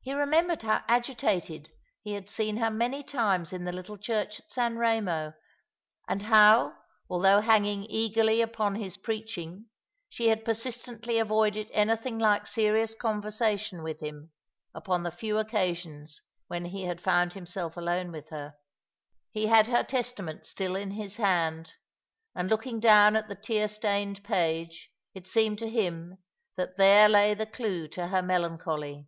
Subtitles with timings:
[0.00, 1.70] He remembered how agitated
[2.00, 5.34] he had seen her many times in the little church at San Eemo,
[6.06, 6.78] and how,
[7.10, 9.66] although hanging eagerly upon his preaching,
[10.08, 14.30] she had persistently avoided anything like serious conversation with him
[14.72, 18.54] upon the few occasions when he had found himself alone with her.
[18.56, 18.60] i
[19.32, 21.74] He had her Testament still in his hand,
[22.34, 26.16] and looking down at the tear stained page it seemed to him
[26.56, 29.06] that there lay the clue to her melancholy.